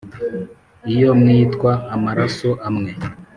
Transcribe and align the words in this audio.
iyo 0.93 1.09
mwitwa 1.19 1.71
amaraso 1.95 2.49
amwe? 2.67 2.91